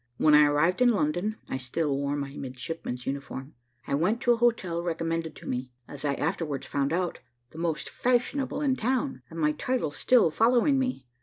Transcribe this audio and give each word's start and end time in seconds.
When 0.17 0.33
I 0.33 0.45
arrived 0.45 0.81
in 0.81 0.89
London 0.89 1.35
(I 1.47 1.57
still 1.57 1.95
wore 1.95 2.15
my 2.15 2.33
midshipman's 2.35 3.05
uniform), 3.05 3.53
I 3.85 3.93
went 3.93 4.19
to 4.21 4.31
an 4.31 4.39
hotel 4.39 4.81
recommended 4.81 5.35
to 5.35 5.45
me, 5.45 5.73
as 5.87 6.03
I 6.03 6.15
afterwards 6.15 6.65
found 6.65 6.91
out, 6.91 7.19
the 7.51 7.59
most 7.59 7.87
fashionable 7.87 8.61
in 8.61 8.75
town, 8.75 9.21
my 9.29 9.51
title 9.51 9.91
still 9.91 10.31
following 10.31 10.79
me. 10.79 11.05